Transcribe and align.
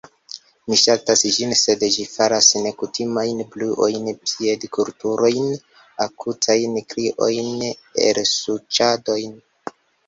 Mi 0.69 0.77
ŝaltas 0.83 1.21
ĝin, 1.35 1.51
sed 1.59 1.85
ĝi 1.95 2.05
faras 2.13 2.47
nekutimajn 2.63 3.45
bruojn: 3.57 4.09
piedetkurojn, 4.33 5.55
akutajn 6.09 6.83
kriojn, 6.95 7.65
elsuĉadon... 8.11 9.43